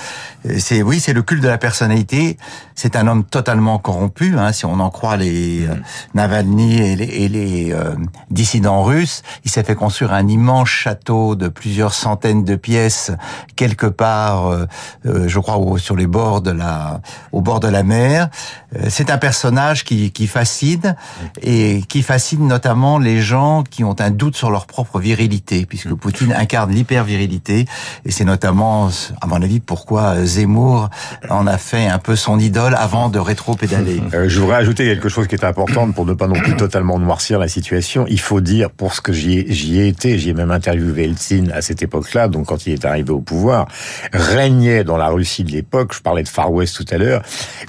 C'est 0.59 0.83
oui, 0.83 1.01
c'est 1.01 1.13
le 1.13 1.23
culte 1.23 1.43
de 1.43 1.49
la 1.49 1.59
personnalité. 1.59 2.39
C'est 2.77 2.97
un 2.97 3.07
homme 3.09 3.25
totalement 3.25 3.79
corrompu, 3.79 4.39
hein, 4.39 4.53
si 4.53 4.65
on 4.65 4.79
en 4.81 4.91
croit 4.91 5.17
les 5.17 5.67
mmh. 5.67 5.71
euh, 5.71 5.75
Navalny 6.15 6.79
et 6.79 6.97
les, 6.97 7.05
et 7.05 7.29
les 7.29 7.73
euh, 7.73 7.95
dissidents 8.31 8.85
russes. 8.85 9.23
Il 9.45 9.51
s'est 9.51 9.65
fait 9.71 9.77
construire 9.77 10.13
un 10.13 10.27
immense 10.27 10.69
château 10.69 11.37
de 11.37 11.47
plusieurs 11.47 11.95
centaines 11.95 12.45
de 12.45 12.57
pièces 12.57 13.13
quelque 13.55 13.87
part, 13.87 14.49
euh, 14.49 14.67
euh, 15.07 15.29
je 15.29 15.39
crois, 15.39 15.59
au, 15.59 15.79
sur 15.79 15.95
les 15.95 16.09
bords 16.09 16.41
de 16.41 16.51
la, 16.51 17.01
au 17.31 17.41
bord 17.41 17.61
de 17.61 17.69
la 17.69 17.85
mer. 17.85 18.31
Euh, 18.75 18.87
c'est 18.89 19.11
un 19.11 19.19
personnage 19.19 19.85
qui, 19.85 20.11
qui 20.11 20.27
fascine 20.27 20.97
et 21.41 21.83
qui 21.89 22.03
fascine 22.03 22.49
notamment 22.49 22.99
les 22.99 23.21
gens 23.21 23.63
qui 23.63 23.85
ont 23.85 23.95
un 24.01 24.11
doute 24.11 24.37
sur 24.37 24.51
leur 24.51 24.67
propre 24.67 24.99
virilité, 24.99 25.67
puisque 25.67 25.95
Poutine 25.95 26.33
incarne 26.33 26.73
l'hyper-virilité 26.73 27.67
et 28.05 28.11
c'est 28.11 28.25
notamment, 28.25 28.89
à 29.21 29.27
mon 29.27 29.41
avis, 29.41 29.61
pourquoi 29.61 30.25
Zemmour 30.25 30.91
en 31.29 31.47
a 31.47 31.59
fait 31.59 31.87
un 31.87 31.99
peu 31.99 32.17
son 32.17 32.41
idole 32.41 32.75
avant 32.77 33.09
de 33.09 33.19
rétro-pédaler. 33.19 34.03
Euh, 34.13 34.29
je 34.29 34.41
voudrais 34.41 34.57
ajouter 34.57 34.85
quelque 34.85 35.09
chose 35.09 35.29
qui 35.29 35.37
est 35.37 35.45
important 35.45 35.93
pour 35.93 36.05
ne 36.05 36.15
pas 36.15 36.27
non 36.27 36.35
plus 36.35 36.57
totalement 36.57 36.99
noircir 36.99 37.39
la 37.39 37.47
situation. 37.47 38.07
Il 38.09 38.19
faut 38.19 38.41
dire, 38.41 38.71
pour 38.71 38.95
ce 38.95 39.01
que 39.01 39.13
j'y 39.13 39.39
ai, 39.39 39.53
j'y 39.61 39.81
ai 39.81 39.89
été, 39.89 40.19
j'y 40.19 40.31
ai 40.31 40.35
même 40.35 40.51
interviewé 40.51 41.05
Eltsine 41.05 41.53
à 41.53 41.63
cette 41.63 41.83
époque-là, 41.83 42.29
donc 42.29 42.47
quand 42.47 42.67
il 42.67 42.73
est 42.73 42.85
arrivé 42.85 43.11
au 43.11 43.21
pouvoir, 43.21 43.69
régnait 44.13 44.85
dans 44.85 44.97
la 44.97 45.09
Russie 45.09 45.45
de 45.45 45.53
l'époque, 45.53 45.95
je 45.95 46.01
parlais 46.01 46.23
de 46.23 46.29
Far 46.29 46.53
West 46.53 46.77
tout 46.77 46.95
à 46.95 46.99
l'heure, 46.99 47.23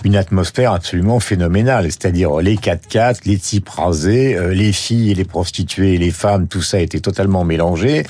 une 0.03 0.15
atmosphère 0.15 0.73
absolument 0.73 1.19
phénoménale, 1.19 1.85
c'est-à-dire 1.85 2.37
les 2.37 2.55
4x4, 2.55 3.21
les 3.25 3.37
types 3.37 3.67
rasés, 3.69 4.35
euh, 4.35 4.53
les 4.53 4.71
filles 4.71 5.11
et 5.11 5.15
les 5.15 5.25
prostituées 5.25 5.95
et 5.95 5.97
les 5.97 6.11
femmes, 6.11 6.47
tout 6.47 6.61
ça 6.61 6.79
était 6.79 6.99
totalement 6.99 7.43
mélangé. 7.43 8.03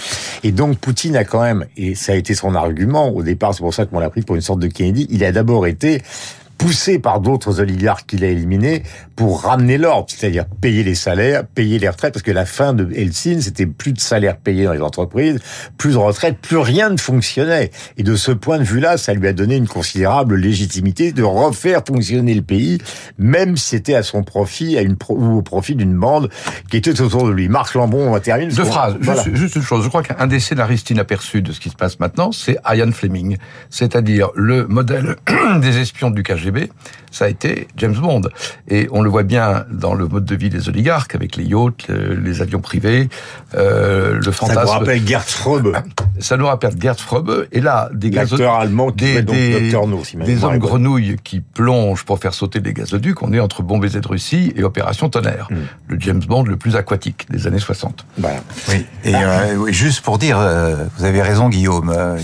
Et 0.44 0.52
donc 0.52 0.78
Poutine 0.78 1.16
a 1.16 1.24
quand 1.24 1.42
même, 1.42 1.66
et 1.78 1.96
ça 1.96 2.14
a 2.14 2.16
été 2.16 2.36
son 2.36 2.56
argument 2.56 3.10
au 3.10 3.24
départ, 3.24 3.54
c'est 3.54 3.62
pour 3.62 3.74
ça 3.74 3.86
qu'on 3.86 4.00
l'a 4.00 4.10
pris 4.10 4.22
pour 4.22 4.36
une 4.36 4.42
sorte 4.42 4.60
de 4.60 4.68
Kennedy, 4.68 5.08
il 5.10 5.24
a 5.24 5.32
d'abord 5.32 5.68
été 5.68 6.02
poussé 6.62 7.00
par 7.00 7.22
d'autres 7.22 7.60
oligarques 7.60 8.06
qu'il 8.06 8.24
a 8.24 8.28
éliminés 8.28 8.84
pour 9.16 9.42
ramener 9.42 9.80
l'ordre, 9.80 10.06
c'est-à-dire 10.10 10.46
payer 10.46 10.84
les 10.84 10.94
salaires, 10.94 11.44
payer 11.44 11.80
les 11.80 11.90
retraites, 11.90 12.14
parce 12.14 12.22
que 12.22 12.32
la 12.32 12.46
fin 12.46 12.74
de 12.74 12.88
Helsinki, 12.94 13.42
c'était 13.42 13.66
plus 13.66 13.94
de 13.94 14.00
salaires 14.00 14.38
payés 14.38 14.66
dans 14.66 14.74
les 14.74 14.82
entreprises, 14.82 15.40
plus 15.80 15.94
de 15.94 15.98
retraites, 15.98 16.38
plus 16.38 16.58
rien 16.58 16.92
ne 16.92 16.98
fonctionnait. 16.98 17.72
Et 17.98 18.04
de 18.04 18.16
ce 18.16 18.32
point 18.32 18.60
de 18.60 18.64
vue-là, 18.64 18.98
ça 18.98 19.16
lui 19.16 19.28
a 19.28 19.34
donné 19.34 19.56
une 19.56 19.68
considérable 19.68 20.36
légitimité 20.36 21.12
de 21.12 21.24
refaire 21.24 21.82
fonctionner 21.88 22.36
le 22.36 22.44
pays, 22.44 22.78
même 23.18 23.58
si 23.58 23.70
c'était 23.70 23.96
à 23.96 24.04
son 24.04 24.22
profit, 24.22 24.78
à 24.78 24.82
une 24.82 24.98
pro 24.98 25.16
ou 25.18 25.38
au 25.40 25.42
profit 25.42 25.74
d'une 25.74 25.98
bande 25.98 26.30
qui 26.70 26.78
était 26.78 27.02
autour 27.02 27.26
de 27.26 27.32
lui. 27.32 27.50
Marc 27.50 27.74
Lambron, 27.74 28.14
on 28.14 28.20
termine. 28.20 28.50
Deux 28.50 28.66
phrases. 28.66 28.98
Voilà. 29.02 29.24
Juste, 29.24 29.36
juste, 29.36 29.56
une 29.56 29.64
chose. 29.64 29.84
Je 29.84 29.90
crois 29.90 30.04
qu'un 30.04 30.28
des 30.28 30.40
scénaristes 30.40 30.92
inaperçus 30.92 31.42
de 31.42 31.54
ce 31.54 31.60
qui 31.60 31.70
se 31.70 31.76
passe 31.76 32.00
maintenant, 32.00 32.32
c'est 32.32 32.58
Ian 32.72 32.92
Fleming. 32.92 33.38
C'est-à-dire 33.72 34.30
le 34.36 34.68
modèle 34.68 35.16
des 35.60 35.80
espions 35.80 36.12
du 36.12 36.22
KGB 36.22 36.51
ça 37.12 37.26
a 37.26 37.28
été 37.28 37.68
James 37.78 37.96
Bond. 37.96 38.22
Et 38.70 38.88
on 38.92 39.02
le 39.02 39.10
voit 39.10 39.24
bien 39.24 39.66
dans 39.72 39.94
le 39.94 40.08
mode 40.08 40.26
de 40.26 40.36
vie 40.36 40.50
des 40.50 40.70
oligarques, 40.70 41.16
avec 41.16 41.36
les 41.36 41.44
yachts, 41.44 41.88
les 41.90 42.42
avions 42.42 42.62
privés, 42.62 43.10
euh, 43.56 44.20
le 44.24 44.32
fantasme... 44.32 44.60
Ça 44.60 44.66
nous 44.66 44.72
rappelle 44.72 45.08
Gerd 45.08 45.26
Fröbe. 45.28 45.78
Ça 46.20 46.38
nous 46.38 46.46
rappelle 46.46 46.80
Gerd 46.80 47.00
Fröbe. 47.00 47.48
Et 47.52 47.60
là, 47.60 47.90
des 47.94 48.10
gazoducs... 48.10 48.46
allemand 48.46 48.92
qui 48.92 49.06
des, 49.06 49.22
donc 49.24 49.36
des, 49.36 49.72
Dr 49.72 49.88
no, 49.88 50.04
si 50.04 50.18
des 50.18 50.44
hommes 50.44 50.60
grenouilles 50.60 51.18
qui 51.24 51.42
plongent 51.42 52.06
pour 52.06 52.20
faire 52.20 52.34
sauter 52.34 52.60
des 52.60 52.74
gazoducs. 52.74 53.22
On 53.22 53.34
est 53.34 53.40
entre 53.40 53.62
baiser 53.80 54.02
de 54.02 54.08
Russie 54.08 54.54
et 54.56 54.64
Opération 54.64 55.10
Tonnerre. 55.10 55.48
Mm. 55.50 55.56
Le 55.88 56.00
James 56.00 56.24
Bond 56.28 56.44
le 56.44 56.58
plus 56.58 56.76
aquatique 56.76 57.28
des 57.30 57.48
années 57.48 57.60
60. 57.60 58.06
Voilà. 58.18 58.40
Oui. 58.70 58.86
Et 59.04 59.16
euh, 59.16 59.72
juste 59.72 60.02
pour 60.02 60.18
dire, 60.18 60.38
euh, 60.40 60.76
vous 60.98 61.06
avez 61.06 61.22
raison 61.22 61.50
Guillaume, 61.50 61.94
euh, 61.96 62.18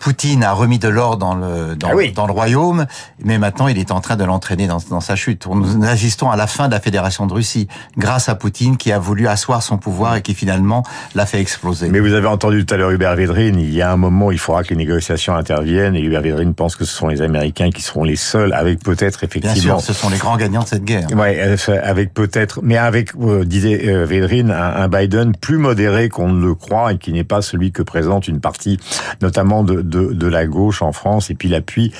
Poutine 0.00 0.42
a 0.42 0.52
remis 0.52 0.78
de 0.78 0.88
l'or 0.88 1.16
dans 1.18 1.34
le 1.34 1.76
dans, 1.76 1.90
Ah 1.90 1.94
oui. 1.94 2.12
dans 2.12 2.26
le 2.26 2.32
royaume, 2.32 2.86
mais 3.22 3.38
maintenant 3.38 3.68
il 3.68 3.78
est 3.78 3.92
en 3.92 4.00
train 4.00 4.16
de 4.16 4.24
l'entraîner 4.24 4.66
dans, 4.66 4.78
dans 4.90 5.00
sa 5.00 5.14
chute. 5.14 5.46
Nous 5.46 5.84
assistons 5.84 6.30
à 6.30 6.36
la 6.36 6.46
fin 6.46 6.66
de 6.68 6.72
la 6.72 6.80
Fédération 6.80 7.26
de 7.26 7.34
Russie 7.34 7.68
grâce 7.96 8.28
à 8.28 8.34
Poutine 8.34 8.76
qui 8.76 8.90
a 8.92 8.98
voulu 8.98 9.28
asseoir 9.28 9.62
son 9.62 9.78
pouvoir 9.78 10.16
et 10.16 10.22
qui 10.22 10.34
finalement 10.34 10.82
l'a 11.14 11.26
fait 11.26 11.40
exploser. 11.40 11.88
Mais 11.90 12.00
vous 12.00 12.14
avez 12.14 12.26
entendu 12.26 12.64
tout 12.64 12.74
à 12.74 12.76
l'heure 12.78 12.90
Hubert 12.90 13.14
Védrine, 13.14 13.58
il 13.60 13.72
y 13.74 13.82
a 13.82 13.92
un 13.92 13.96
moment 13.96 14.26
où 14.26 14.32
il 14.32 14.38
faudra 14.38 14.64
que 14.64 14.70
les 14.70 14.76
négociations 14.76 15.34
interviennent 15.34 15.94
et 15.94 16.00
Hubert 16.02 16.22
Védrine 16.22 16.54
pense 16.54 16.76
que 16.76 16.84
ce 16.84 16.94
sont 16.94 17.08
les 17.08 17.22
Américains 17.22 17.70
qui 17.70 17.82
seront 17.82 18.04
les 18.04 18.16
seuls 18.16 18.52
avec 18.52 18.82
peut-être 18.82 19.20
Bien 19.20 19.28
effectivement 19.50 19.78
sûr, 19.78 19.86
ce 19.86 19.92
sont 19.92 20.08
les 20.08 20.16
grands 20.18 20.36
gagnants 20.36 20.62
de 20.62 20.68
cette 20.68 20.84
guerre. 20.84 21.06
Ouais, 21.14 21.56
avec 21.82 22.14
peut-être, 22.14 22.60
mais 22.62 22.78
avec, 22.78 23.14
euh, 23.16 23.44
disait 23.44 23.88
euh, 23.88 24.06
Védrine, 24.06 24.50
un, 24.50 24.76
un 24.76 24.88
Biden 24.88 25.36
plus 25.36 25.58
modéré 25.58 26.08
qu'on 26.08 26.28
ne 26.30 26.40
le 26.46 26.54
croit 26.54 26.92
et 26.92 26.98
qui 26.98 27.12
n'est 27.12 27.24
pas 27.24 27.42
celui 27.42 27.70
que 27.72 27.82
présente 27.82 28.28
une 28.28 28.40
partie, 28.40 28.78
notamment 29.20 29.62
de, 29.62 29.82
de, 29.90 30.12
de 30.12 30.26
la 30.26 30.46
gauche 30.46 30.80
en 30.82 30.92
France, 30.92 31.30
et 31.30 31.34
puis 31.34 31.48
l'appui, 31.48 31.92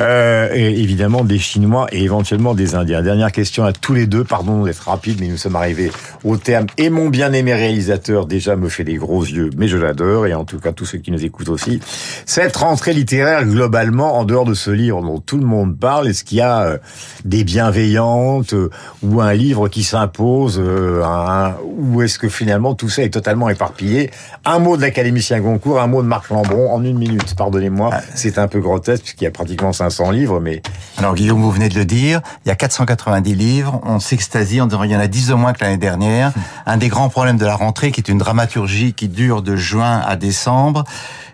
euh, 0.00 0.48
évidemment 0.52 1.24
des 1.24 1.38
Chinois 1.38 1.86
et 1.90 2.02
éventuellement 2.04 2.54
des 2.54 2.74
Indiens. 2.74 3.02
Dernière 3.02 3.32
question 3.32 3.64
à 3.64 3.72
tous 3.72 3.94
les 3.94 4.06
deux, 4.06 4.24
pardon 4.24 4.64
d'être 4.64 4.88
rapide, 4.88 5.18
mais 5.20 5.28
nous 5.28 5.36
sommes 5.36 5.56
arrivés 5.56 5.90
au 6.24 6.36
terme. 6.36 6.66
Et 6.76 6.90
mon 6.90 7.08
bien-aimé 7.08 7.54
réalisateur 7.54 8.26
déjà 8.26 8.54
me 8.56 8.68
fait 8.68 8.84
des 8.84 8.96
gros 8.96 9.22
yeux, 9.24 9.50
mais 9.56 9.66
je 9.68 9.76
l'adore, 9.76 10.26
et 10.26 10.34
en 10.34 10.44
tout 10.44 10.58
cas 10.60 10.72
tous 10.72 10.84
ceux 10.84 10.98
qui 10.98 11.10
nous 11.10 11.24
écoutent 11.24 11.48
aussi. 11.48 11.80
Cette 12.26 12.56
rentrée 12.56 12.92
littéraire, 12.92 13.44
globalement, 13.44 14.18
en 14.18 14.24
dehors 14.24 14.44
de 14.44 14.54
ce 14.54 14.70
livre 14.70 15.00
dont 15.02 15.18
tout 15.18 15.38
le 15.38 15.46
monde 15.46 15.78
parle, 15.78 16.08
est-ce 16.08 16.24
qu'il 16.24 16.38
y 16.38 16.42
a 16.42 16.62
euh, 16.62 16.78
des 17.24 17.44
bienveillantes 17.44 18.52
euh, 18.52 18.70
ou 19.02 19.20
un 19.20 19.32
livre 19.32 19.68
qui 19.68 19.82
s'impose 19.82 20.60
euh, 20.62 21.02
un- 21.04 21.56
ou 21.64 22.02
est-ce 22.02 22.18
que 22.18 22.28
finalement 22.28 22.74
tout 22.74 22.88
ça 22.88 23.02
est 23.02 23.10
totalement 23.10 23.48
éparpillé? 23.48 24.10
Un 24.44 24.58
mot 24.58 24.76
de 24.76 24.82
l'académicien 24.82 25.40
Goncourt, 25.40 25.80
un 25.80 25.86
mot 25.86 26.02
de 26.02 26.06
Marc 26.08 26.28
Lambron 26.30 26.70
en 26.72 26.84
une 26.84 26.98
minute. 26.98 27.34
Pardonnez-moi, 27.38 27.90
c'est 28.16 28.36
un 28.36 28.48
peu 28.48 28.58
grotesque 28.58 29.04
puisqu'il 29.04 29.24
y 29.24 29.26
a 29.28 29.30
pratiquement 29.30 29.72
500 29.72 30.10
livres, 30.10 30.40
mais 30.40 30.60
Alors 30.96 31.14
Guillaume, 31.14 31.40
vous 31.40 31.52
venez 31.52 31.68
de 31.68 31.76
le 31.76 31.84
dire, 31.84 32.20
il 32.44 32.48
y 32.48 32.50
a 32.50 32.56
490 32.56 33.34
livres, 33.36 33.80
on 33.84 34.00
s'extasie 34.00 34.60
en 34.60 34.66
disant 34.66 34.82
il 34.82 34.90
y 34.90 34.96
en 34.96 35.00
a 35.00 35.06
10 35.06 35.28
de 35.28 35.34
moins 35.34 35.52
que 35.52 35.62
l'année 35.62 35.76
dernière. 35.76 36.32
Un 36.66 36.76
des 36.76 36.88
grands 36.88 37.08
problèmes 37.08 37.38
de 37.38 37.46
la 37.46 37.54
rentrée, 37.54 37.92
qui 37.92 38.00
est 38.00 38.08
une 38.08 38.18
dramaturgie 38.18 38.92
qui 38.92 39.08
dure 39.08 39.42
de 39.42 39.54
juin 39.54 40.02
à 40.04 40.16
décembre, 40.16 40.84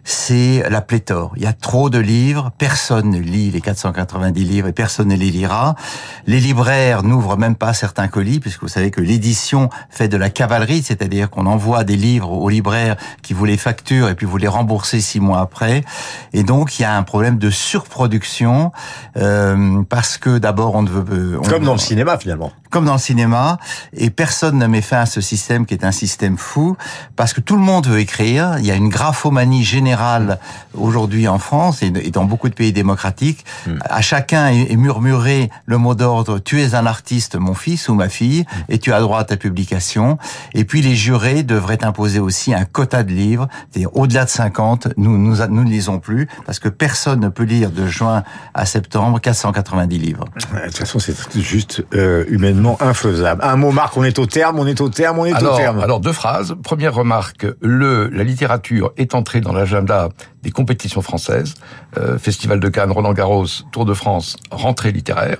c'est 0.04 0.62
la 0.68 0.82
pléthore. 0.82 1.32
Il 1.36 1.42
y 1.42 1.46
a 1.46 1.54
trop 1.54 1.88
de 1.88 1.98
livres, 1.98 2.52
personne 2.58 3.10
ne 3.10 3.18
lit 3.18 3.50
les 3.50 3.62
490 3.62 4.44
livres 4.44 4.68
et 4.68 4.72
personne 4.72 5.08
ne 5.08 5.16
les 5.16 5.30
lira. 5.30 5.74
Les 6.26 6.40
libraires 6.40 7.02
n'ouvrent 7.02 7.38
même 7.38 7.56
pas 7.56 7.72
certains 7.72 8.08
colis, 8.08 8.38
puisque 8.38 8.60
vous 8.60 8.68
savez 8.68 8.90
que 8.90 9.00
l'édition 9.00 9.70
fait 9.88 10.08
de 10.08 10.18
la 10.18 10.28
cavalerie, 10.28 10.82
c'est-à-dire 10.82 11.30
qu'on 11.30 11.46
envoie 11.46 11.84
des 11.84 11.96
livres 11.96 12.30
aux 12.30 12.50
libraires 12.50 12.96
qui 13.22 13.32
vous 13.32 13.46
les 13.46 13.56
facturent 13.56 14.10
et 14.10 14.14
puis 14.14 14.26
vous 14.26 14.36
les 14.36 14.48
remboursez 14.48 15.00
six 15.00 15.20
mois 15.20 15.40
après. 15.40 15.84
Et 16.32 16.42
donc 16.42 16.78
il 16.78 16.82
y 16.82 16.84
a 16.84 16.96
un 16.96 17.02
problème 17.02 17.38
de 17.38 17.50
surproduction 17.50 18.72
euh, 19.16 19.82
parce 19.88 20.18
que 20.18 20.38
d'abord 20.38 20.74
on 20.74 20.82
ne 20.82 20.88
veut 20.90 21.38
on- 21.38 21.42
comme 21.48 21.64
dans 21.64 21.72
le 21.72 21.78
cinéma 21.78 22.18
finalement. 22.18 22.52
Comme 22.74 22.86
dans 22.86 22.94
le 22.94 22.98
cinéma, 22.98 23.58
et 23.96 24.10
personne 24.10 24.58
ne 24.58 24.66
met 24.66 24.82
fin 24.82 24.98
à 24.98 25.06
ce 25.06 25.20
système 25.20 25.64
qui 25.64 25.74
est 25.74 25.84
un 25.84 25.92
système 25.92 26.36
fou, 26.36 26.76
parce 27.14 27.32
que 27.32 27.40
tout 27.40 27.54
le 27.54 27.62
monde 27.62 27.86
veut 27.86 28.00
écrire. 28.00 28.56
Il 28.58 28.66
y 28.66 28.72
a 28.72 28.74
une 28.74 28.88
graphomanie 28.88 29.62
générale 29.62 30.40
aujourd'hui 30.76 31.28
en 31.28 31.38
France 31.38 31.84
et 31.84 31.90
dans 32.10 32.24
beaucoup 32.24 32.48
de 32.48 32.54
pays 32.54 32.72
démocratiques. 32.72 33.44
À 33.84 34.00
chacun 34.00 34.48
est 34.48 34.74
murmuré 34.74 35.50
le 35.66 35.78
mot 35.78 35.94
d'ordre 35.94 36.40
"Tu 36.40 36.62
es 36.62 36.74
un 36.74 36.84
artiste, 36.84 37.36
mon 37.36 37.54
fils 37.54 37.88
ou 37.88 37.94
ma 37.94 38.08
fille, 38.08 38.44
et 38.68 38.80
tu 38.80 38.92
as 38.92 39.00
droit 39.00 39.20
à 39.20 39.24
ta 39.24 39.36
publication." 39.36 40.18
Et 40.52 40.64
puis 40.64 40.82
les 40.82 40.96
jurés 40.96 41.44
devraient 41.44 41.84
imposer 41.84 42.18
aussi 42.18 42.52
un 42.52 42.64
quota 42.64 43.04
de 43.04 43.12
livres, 43.12 43.46
c'est-à-dire 43.70 43.96
au-delà 43.96 44.24
de 44.24 44.30
50, 44.30 44.88
nous 44.96 45.16
nous 45.16 45.36
nous 45.48 45.64
ne 45.64 45.70
lisons 45.70 46.00
plus 46.00 46.26
parce 46.44 46.58
que 46.58 46.68
personne 46.68 47.20
ne 47.20 47.28
peut 47.28 47.44
lire 47.44 47.70
de 47.70 47.86
juin 47.86 48.24
à 48.52 48.66
septembre 48.66 49.20
490 49.20 49.98
livres. 49.98 50.24
De 50.34 50.64
toute 50.66 50.78
façon, 50.78 50.98
c'est 50.98 51.14
juste 51.40 51.84
euh, 51.94 52.24
humainement 52.28 52.63
infaisable. 52.80 53.42
Un 53.44 53.56
mot, 53.56 53.70
Marc, 53.70 53.96
on 53.96 54.04
est 54.04 54.18
au 54.18 54.26
terme, 54.26 54.58
on 54.58 54.66
est 54.66 54.80
au 54.80 54.88
terme, 54.88 55.18
on 55.18 55.24
est 55.24 55.42
au 55.42 55.56
terme. 55.56 55.80
alors 55.80 56.00
deux 56.00 56.12
phrases. 56.12 56.54
Première 56.62 56.94
remarque, 56.94 57.46
le, 57.60 58.08
la 58.08 58.24
littérature 58.24 58.92
est 58.96 59.14
entrée 59.14 59.40
dans 59.40 59.52
l'agenda 59.52 60.08
des 60.42 60.50
compétitions 60.50 61.02
françaises. 61.02 61.54
Euh, 61.96 62.18
Festival 62.18 62.60
de 62.60 62.68
Cannes, 62.68 62.92
Roland 62.92 63.14
Garros, 63.14 63.46
Tour 63.72 63.84
de 63.84 63.94
France, 63.94 64.36
rentrée 64.50 64.92
littéraire, 64.92 65.38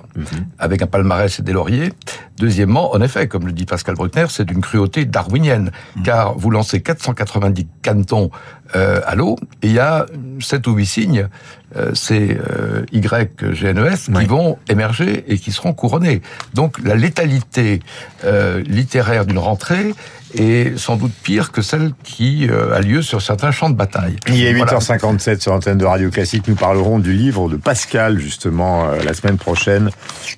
avec 0.58 0.82
un 0.82 0.86
palmarès 0.86 1.38
et 1.38 1.42
des 1.42 1.52
lauriers. 1.52 1.92
Deuxièmement, 2.38 2.92
en 2.92 3.00
effet, 3.00 3.28
comme 3.28 3.46
le 3.46 3.52
dit 3.52 3.66
Pascal 3.66 3.94
Bruckner, 3.94 4.26
c'est 4.28 4.44
d'une 4.44 4.60
cruauté 4.60 5.04
darwinienne, 5.04 5.70
car 6.04 6.36
vous 6.36 6.50
lancez 6.50 6.82
490 6.82 7.66
canetons 7.82 8.30
euh, 8.30 8.63
à 8.74 9.14
l'eau, 9.14 9.36
et 9.62 9.68
il 9.68 9.72
y 9.72 9.78
a 9.78 10.06
7 10.40 10.66
ou 10.66 10.72
8 10.72 10.86
signes, 10.86 11.28
euh, 11.76 11.90
c'est 11.94 12.38
euh, 12.50 12.84
YGNES, 12.92 14.18
qui 14.20 14.26
vont 14.26 14.58
émerger 14.68 15.24
et 15.28 15.38
qui 15.38 15.50
seront 15.50 15.72
couronnés. 15.72 16.22
Donc 16.54 16.78
la 16.84 16.94
létalité 16.94 17.80
euh, 18.24 18.62
littéraire 18.62 19.26
d'une 19.26 19.38
rentrée 19.38 19.94
est 20.34 20.78
sans 20.78 20.96
doute 20.96 21.12
pire 21.22 21.52
que 21.52 21.62
celle 21.62 21.92
qui 22.02 22.48
euh, 22.50 22.74
a 22.74 22.80
lieu 22.80 23.02
sur 23.02 23.22
certains 23.22 23.50
champs 23.50 23.70
de 23.70 23.76
bataille. 23.76 24.16
Il 24.28 24.44
est 24.44 24.54
Voilà. 24.54 24.78
8h57 24.78 25.40
sur 25.40 25.52
l'antenne 25.52 25.78
de 25.78 25.84
Radio 25.84 26.10
Classique. 26.10 26.48
Nous 26.48 26.54
parlerons 26.54 26.98
du 26.98 27.12
livre 27.12 27.48
de 27.48 27.56
Pascal, 27.56 28.18
justement, 28.18 28.88
euh, 28.88 29.02
la 29.02 29.14
semaine 29.14 29.38
prochaine. 29.38 29.90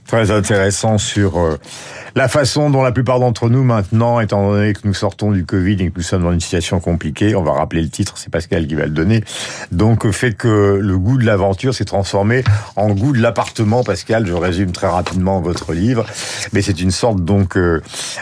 Très 0.07 0.31
intéressant 0.31 0.99
sur 0.99 1.39
euh, 1.39 1.59
la 2.15 2.29
façon 2.29 2.71
dont 2.71 2.83
la 2.83 2.93
plupart 2.93 3.21
d'entre 3.21 3.49
nous, 3.49 3.63
maintenant, 3.63 4.21
étant 4.21 4.51
donné 4.51 4.73
que 4.73 4.81
nous 4.85 4.95
sortons 4.95 5.33
du 5.33 5.45
Covid 5.45 5.75
et 5.75 5.91
que 5.91 5.97
nous 5.97 6.03
sommes 6.03 6.23
dans 6.23 6.33
une 6.33 6.41
situation 6.41 6.81
compliquée, 6.81 7.35
on 7.37 7.43
va 7.43 7.53
rappeler 7.53 7.83
le 7.83 7.91
titre, 7.91 8.15
c'est 8.17 8.31
Pascal 8.31 8.67
qui 8.67 8.75
va 8.75 8.85
le 8.85 8.91
donner, 8.91 9.23
donc 9.71 10.11
fait 10.13 10.33
que 10.33 10.79
le 10.81 10.99
goût 10.99 11.19
de 11.19 11.27
l'aventure 11.27 11.75
s'est 11.75 11.85
transformé 11.85 12.43
en 12.77 12.89
goût 12.89 13.13
de 13.13 13.21
l'appartement. 13.21 13.85
Pascal, 13.85 14.27
je 14.27 14.33
résume 14.33 14.73
très 14.73 14.87
rapidement 14.87 15.43
votre 15.43 15.75
livre, 15.75 16.07
mais 16.55 16.63
c'est 16.63 16.81
une 16.81 16.91
sorte 16.91 17.23
donc 17.23 17.59
euh, 17.59 17.81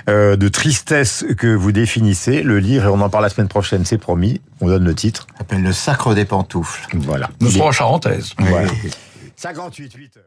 de 0.09 0.49
tristesse 0.49 1.25
que 1.38 1.54
vous 1.54 1.63
définissez. 1.73 2.42
Le 2.42 2.59
livre, 2.59 2.85
et 2.85 2.88
on 2.88 3.00
en 3.00 3.11
parle 3.11 3.25
la 3.25 3.30
semaine 3.30 3.49
prochaine, 3.49 3.85
c'est 3.85 3.99
promis, 3.99 4.40
on 4.61 4.68
donne 4.68 4.85
le 4.85 4.94
titre. 4.94 5.26
Ça 5.33 5.38
s'appelle 5.38 5.62
le 5.62 5.73
sacre 5.73 6.14
des 6.14 6.25
pantoufles. 6.25 6.87
Voilà. 6.99 7.30
Nous 7.40 7.50
serons 7.50 7.68
en 7.68 7.73
charentaise. 7.73 8.33
Voilà. 8.38 8.71
58, 9.37 9.94
8 9.94 10.16
heures. 10.16 10.25